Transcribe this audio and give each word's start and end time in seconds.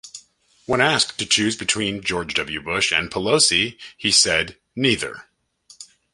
When 0.65 0.81
asked 0.81 1.19
to 1.19 1.27
choose 1.27 1.55
between 1.55 2.01
George 2.01 2.33
W. 2.33 2.59
Bush 2.59 2.91
and 2.91 3.11
Pelosi, 3.11 3.77
he 3.95 4.11
said 4.11 4.57
"neither". 4.75 5.25